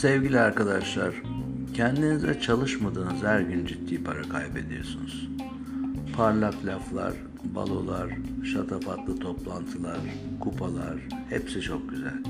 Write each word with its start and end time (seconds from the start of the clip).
Sevgili 0.00 0.40
arkadaşlar, 0.40 1.14
kendinize 1.74 2.40
çalışmadığınız 2.40 3.22
her 3.22 3.40
gün 3.40 3.66
ciddi 3.66 4.04
para 4.04 4.22
kaybediyorsunuz. 4.22 5.28
Parlak 6.16 6.66
laflar, 6.66 7.12
balolar, 7.44 8.10
şatafatlı 8.52 9.18
toplantılar, 9.18 9.98
kupalar 10.40 10.96
hepsi 11.28 11.60
çok 11.60 11.90
güzel. 11.90 12.22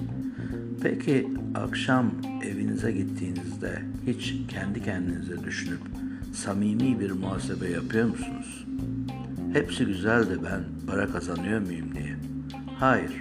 Peki 0.82 1.28
akşam 1.54 2.10
evinize 2.44 2.92
gittiğinizde 2.92 3.82
hiç 4.06 4.34
kendi 4.48 4.82
kendinize 4.82 5.44
düşünüp 5.44 5.80
samimi 6.32 7.00
bir 7.00 7.10
muhasebe 7.10 7.68
yapıyor 7.68 8.08
musunuz? 8.08 8.66
Hepsi 9.52 9.86
güzel 9.86 10.30
de 10.30 10.44
ben 10.44 10.64
para 10.86 11.06
kazanıyor 11.06 11.60
muyum 11.60 11.94
diye. 11.94 12.16
Hayır, 12.78 13.12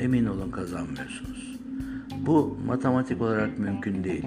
emin 0.00 0.26
olun 0.26 0.50
kazanmıyorsunuz. 0.50 1.56
Bu 2.26 2.58
matematik 2.66 3.22
olarak 3.22 3.58
mümkün 3.58 4.04
değil 4.04 4.24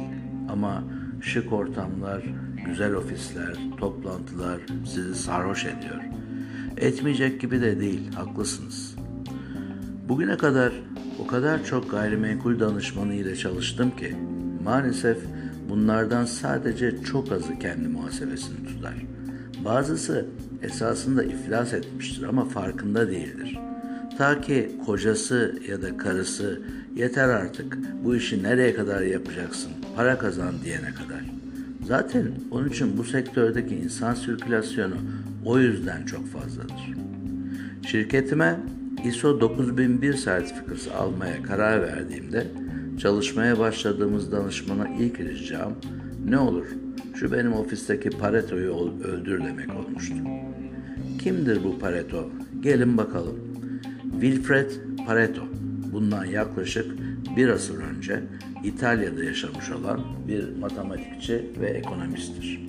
ama 0.49 0.83
şık 1.21 1.53
ortamlar, 1.53 2.23
güzel 2.65 2.93
ofisler, 2.93 3.57
toplantılar 3.77 4.59
sizi 4.85 5.15
sarhoş 5.15 5.65
ediyor. 5.65 6.03
Etmeyecek 6.77 7.41
gibi 7.41 7.61
de 7.61 7.79
değil, 7.79 8.13
haklısınız. 8.13 8.95
Bugüne 10.09 10.37
kadar 10.37 10.73
o 11.19 11.27
kadar 11.27 11.65
çok 11.65 11.91
gayrimenkul 11.91 12.59
danışmanı 12.59 13.13
ile 13.13 13.35
çalıştım 13.35 13.95
ki 13.95 14.15
maalesef 14.63 15.17
bunlardan 15.69 16.25
sadece 16.25 17.03
çok 17.03 17.31
azı 17.31 17.59
kendi 17.59 17.87
muhasebesini 17.87 18.67
tutar. 18.67 18.93
Bazısı 19.65 20.25
esasında 20.63 21.23
iflas 21.23 21.73
etmiştir 21.73 22.23
ama 22.23 22.45
farkında 22.45 23.11
değildir. 23.11 23.59
Ta 24.17 24.41
ki 24.41 24.71
kocası 24.85 25.59
ya 25.69 25.81
da 25.81 25.97
karısı 25.97 26.61
yeter 26.95 27.29
artık 27.29 27.77
bu 28.03 28.15
işi 28.15 28.43
nereye 28.43 28.73
kadar 28.75 29.01
yapacaksın 29.01 29.71
para 29.95 30.17
kazan 30.17 30.53
diyene 30.63 30.89
kadar. 30.93 31.21
Zaten 31.87 32.31
onun 32.51 32.69
için 32.69 32.97
bu 32.97 33.03
sektördeki 33.03 33.75
insan 33.75 34.13
sirkülasyonu 34.13 34.95
o 35.45 35.59
yüzden 35.59 36.05
çok 36.05 36.27
fazladır. 36.27 36.93
Şirketime 37.87 38.59
ISO 39.05 39.41
9001 39.41 40.13
sertifikası 40.13 40.95
almaya 40.95 41.43
karar 41.43 41.81
verdiğimde 41.81 42.47
çalışmaya 42.99 43.59
başladığımız 43.59 44.31
danışmana 44.31 44.89
ilk 44.89 45.19
ricam 45.19 45.73
ne 46.25 46.37
olur 46.37 46.65
şu 47.15 47.31
benim 47.31 47.53
ofisteki 47.53 48.09
Pareto'yu 48.09 48.93
öldür 49.03 49.45
demek 49.45 49.75
olmuştu. 49.75 50.15
Kimdir 51.19 51.63
bu 51.63 51.79
Pareto? 51.79 52.29
Gelin 52.61 52.97
bakalım. 52.97 53.35
Wilfred 54.11 54.71
Pareto. 55.07 55.41
Bundan 55.93 56.25
yaklaşık 56.25 56.85
bir 57.37 57.47
asır 57.47 57.77
önce 57.83 58.19
İtalya'da 58.63 59.23
yaşamış 59.23 59.71
olan 59.71 60.01
bir 60.27 60.57
matematikçi 60.59 61.45
ve 61.61 61.67
ekonomisttir. 61.67 62.61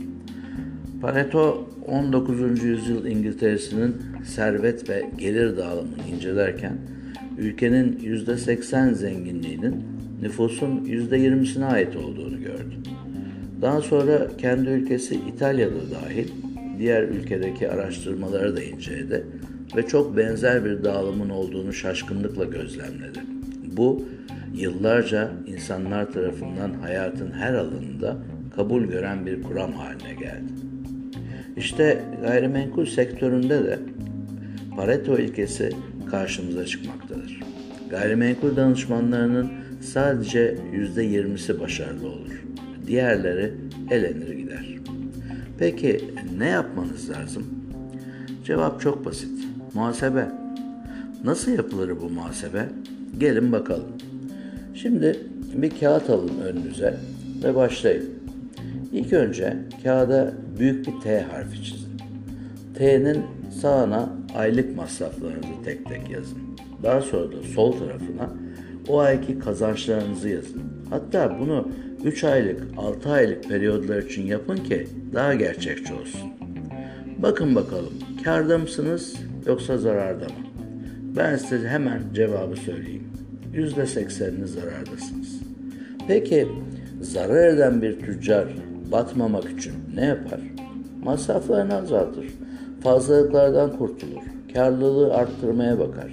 Pareto 1.00 1.68
19. 1.86 2.64
yüzyıl 2.64 3.06
İngiltere'sinin 3.06 3.96
servet 4.24 4.88
ve 4.88 5.10
gelir 5.18 5.56
dağılımını 5.56 6.02
incelerken 6.14 6.78
ülkenin 7.38 7.98
%80 7.98 8.94
zenginliğinin 8.94 9.84
nüfusun 10.22 10.84
%20'sine 10.84 11.64
ait 11.64 11.96
olduğunu 11.96 12.40
gördü. 12.40 12.74
Daha 13.62 13.80
sonra 13.80 14.28
kendi 14.38 14.68
ülkesi 14.68 15.14
İtalya'da 15.14 15.90
dahil 15.90 16.28
diğer 16.78 17.02
ülkedeki 17.02 17.70
araştırmaları 17.70 18.56
da 18.56 18.62
inceledi 18.62 19.26
ve 19.76 19.86
çok 19.86 20.16
benzer 20.16 20.64
bir 20.64 20.84
dağılımın 20.84 21.30
olduğunu 21.30 21.72
şaşkınlıkla 21.72 22.44
gözlemledi. 22.44 23.18
Bu 23.76 24.04
yıllarca 24.54 25.30
insanlar 25.46 26.12
tarafından 26.12 26.72
hayatın 26.72 27.30
her 27.30 27.54
alanında 27.54 28.16
kabul 28.56 28.84
gören 28.84 29.26
bir 29.26 29.42
kuram 29.42 29.72
haline 29.72 30.14
geldi. 30.14 30.52
İşte 31.56 32.02
gayrimenkul 32.22 32.86
sektöründe 32.86 33.64
de 33.64 33.78
Pareto 34.76 35.18
ilkesi 35.18 35.70
karşımıza 36.10 36.66
çıkmaktadır. 36.66 37.40
Gayrimenkul 37.90 38.56
danışmanlarının 38.56 39.50
sadece 39.80 40.56
yüzde 40.72 41.02
yirmisi 41.02 41.60
başarılı 41.60 42.08
olur. 42.08 42.44
Diğerleri 42.86 43.54
elenir 43.90 44.30
gider. 44.30 44.76
Peki 45.58 46.00
ne 46.38 46.48
yapmanız 46.48 47.10
lazım? 47.10 47.46
Cevap 48.44 48.80
çok 48.80 49.04
basit. 49.04 49.30
Muhasebe. 49.74 50.28
Nasıl 51.24 51.52
yapılır 51.52 52.00
bu 52.00 52.10
muhasebe? 52.10 52.68
Gelin 53.18 53.52
bakalım. 53.52 53.88
Şimdi 54.74 55.16
bir 55.54 55.80
kağıt 55.80 56.10
alın 56.10 56.40
önünüze 56.40 56.96
ve 57.44 57.54
başlayın. 57.54 58.10
İlk 58.92 59.12
önce 59.12 59.56
kağıda 59.82 60.32
büyük 60.58 60.86
bir 60.86 61.00
T 61.00 61.20
harfi 61.20 61.64
çizin. 61.64 61.90
T'nin 62.78 63.22
sağına 63.60 64.08
aylık 64.36 64.76
masraflarınızı 64.76 65.62
tek 65.64 65.86
tek 65.86 66.10
yazın. 66.10 66.38
Daha 66.82 67.00
sonra 67.00 67.32
da 67.32 67.42
sol 67.54 67.72
tarafına 67.72 68.30
o 68.88 68.98
ayki 68.98 69.38
kazançlarınızı 69.38 70.28
yazın. 70.28 70.62
Hatta 70.90 71.36
bunu 71.40 71.68
3 72.04 72.24
aylık, 72.24 72.62
6 72.76 73.10
aylık 73.10 73.48
periyodlar 73.48 74.02
için 74.02 74.26
yapın 74.26 74.56
ki 74.56 74.86
daha 75.14 75.34
gerçekçi 75.34 75.94
olsun. 75.94 76.20
Bakın 77.18 77.54
bakalım 77.54 77.92
karda 78.24 78.58
mısınız 78.58 79.16
yoksa 79.46 79.78
zararda 79.78 80.24
mı? 80.24 80.46
Ben 81.16 81.36
size 81.36 81.68
hemen 81.68 82.02
cevabı 82.14 82.56
söyleyeyim. 82.56 83.08
%80'ini 83.54 84.46
zarardasınız. 84.46 85.40
Peki 86.08 86.48
zarar 87.00 87.48
eden 87.48 87.82
bir 87.82 88.00
tüccar 88.00 88.48
batmamak 88.92 89.50
için 89.50 89.72
ne 89.94 90.04
yapar? 90.04 90.40
Masraflarını 91.02 91.74
azaltır. 91.74 92.26
Fazlalıklardan 92.82 93.76
kurtulur. 93.76 94.22
Karlılığı 94.54 95.14
arttırmaya 95.14 95.78
bakar. 95.78 96.10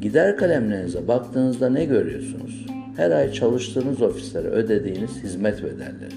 Gider 0.00 0.36
kalemlerinize 0.36 1.08
baktığınızda 1.08 1.68
ne 1.68 1.84
görüyorsunuz? 1.84 2.66
Her 2.96 3.10
ay 3.10 3.32
çalıştığınız 3.32 4.02
ofislere 4.02 4.48
ödediğiniz 4.48 5.22
hizmet 5.22 5.62
bedelleri, 5.62 6.14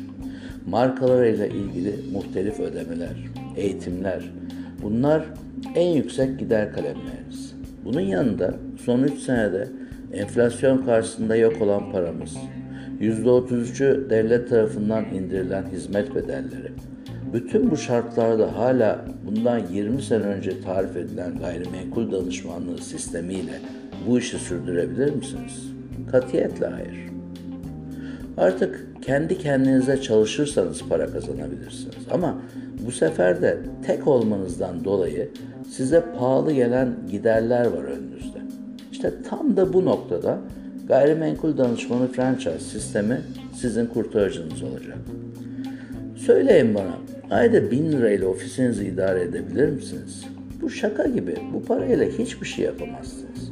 markalarıyla 0.68 1.46
ilgili 1.46 1.96
muhtelif 2.14 2.60
ödemeler, 2.60 3.16
eğitimler. 3.58 4.32
Bunlar 4.84 5.26
en 5.76 5.88
yüksek 5.88 6.40
gider 6.40 6.74
kalemleriniz. 6.74 7.56
Bunun 7.86 8.02
yanında 8.02 8.54
son 8.86 9.04
3 9.04 9.20
senede 9.20 9.68
enflasyon 10.14 10.86
karşısında 10.86 11.36
yok 11.36 11.62
olan 11.62 11.92
paramız, 11.92 12.38
%33'ü 13.02 14.10
devlet 14.10 14.50
tarafından 14.50 15.06
indirilen 15.06 15.66
hizmet 15.72 16.16
bedelleri. 16.16 16.72
Bütün 17.34 17.72
bu 17.72 17.78
şartlarda 17.78 18.58
hala 18.58 19.06
bundan 19.26 19.62
20 19.74 20.02
sene 20.02 20.24
önce 20.24 20.62
tarif 20.62 20.98
edilen 20.98 21.40
gayrimenkul 21.40 22.12
danışmanlığı 22.12 22.78
sistemiyle 22.78 23.54
bu 24.08 24.20
işi 24.20 24.38
sürdürebilir 24.38 25.16
misiniz? 25.16 25.79
Katiyetle 26.12 26.66
hayır. 26.66 27.10
Artık 28.38 28.86
kendi 29.02 29.38
kendinize 29.38 30.02
çalışırsanız 30.02 30.82
para 30.90 31.12
kazanabilirsiniz. 31.12 31.96
Ama 32.12 32.42
bu 32.86 32.92
sefer 32.92 33.42
de 33.42 33.58
tek 33.86 34.08
olmanızdan 34.08 34.84
dolayı 34.84 35.30
size 35.70 36.04
pahalı 36.20 36.54
gelen 36.54 36.90
giderler 37.12 37.66
var 37.66 37.84
önünüzde. 37.84 38.40
İşte 38.92 39.14
tam 39.30 39.58
da 39.58 39.74
bu 39.74 39.86
noktada 39.86 40.40
gayrimenkul 40.88 41.58
danışmanı 41.58 42.08
franchise 42.08 42.60
sistemi 42.60 43.22
sizin 43.56 43.86
kurtarıcınız 43.86 44.64
olacak. 44.64 44.98
Söyleyin 46.16 46.76
bana, 46.76 46.98
ayda 47.32 47.72
bin 47.72 47.92
lirayla 47.92 48.28
ofisinizi 48.28 48.86
idare 48.86 49.22
edebilir 49.22 49.70
misiniz? 49.70 50.26
Bu 50.62 50.70
şaka 50.70 51.08
gibi, 51.08 51.36
bu 51.54 51.64
parayla 51.64 52.06
hiçbir 52.06 52.48
şey 52.48 52.66
yapamazsınız. 52.66 53.52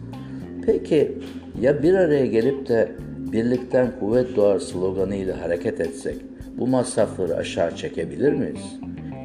Peki 0.68 1.18
ya 1.62 1.84
bir 1.84 1.94
araya 1.94 2.26
gelip 2.26 2.68
de 2.68 2.92
birlikten 3.32 4.00
kuvvet 4.00 4.36
doğar 4.36 4.60
sloganıyla 4.60 5.42
hareket 5.42 5.82
etsek 5.82 6.16
bu 6.58 6.68
masrafları 6.68 7.36
aşağı 7.36 7.76
çekebilir 7.76 8.34
miyiz? 8.34 8.80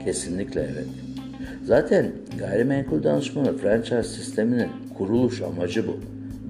Kesinlikle 0.04 0.60
evet. 0.60 0.86
Zaten 1.64 2.06
gayrimenkul 2.38 3.02
danışmanı 3.02 3.56
franchise 3.56 4.02
sisteminin 4.02 4.68
kuruluş 4.98 5.42
amacı 5.42 5.88
bu. 5.88 6.00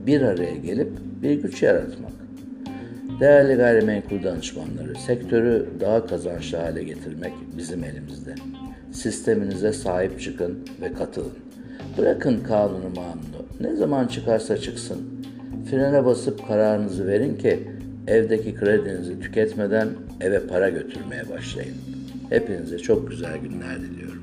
Bir 0.07 0.21
araya 0.23 0.57
gelip 0.57 0.91
bir 1.23 1.43
güç 1.43 1.63
yaratmak. 1.63 2.13
Değerli 3.21 3.55
gayrimenkul 3.55 4.23
danışmanları, 4.23 4.95
sektörü 4.95 5.67
daha 5.81 6.07
kazançlı 6.07 6.59
hale 6.59 6.85
getirmek 6.85 7.33
bizim 7.59 7.85
elimizde. 7.85 8.35
Sisteminize 8.93 9.73
sahip 9.73 10.21
çıkın 10.21 10.59
ve 10.81 10.93
katılın. 10.93 11.52
Bırakın 11.99 12.41
kanunu 12.41 12.89
mamunu. 12.97 13.43
Ne 13.61 13.77
zaman 13.77 14.07
çıkarsa 14.07 14.59
çıksın. 14.59 14.99
Frene 15.71 16.05
basıp 16.05 16.49
kararınızı 16.49 17.07
verin 17.07 17.37
ki 17.37 17.69
evdeki 18.07 18.55
kredinizi 18.55 19.21
tüketmeden 19.21 19.89
eve 20.21 20.47
para 20.47 20.69
götürmeye 20.69 21.31
başlayın. 21.31 21.75
Hepinize 22.31 22.79
çok 22.79 23.11
güzel 23.11 23.39
günler 23.39 23.81
diliyorum. 23.81 24.22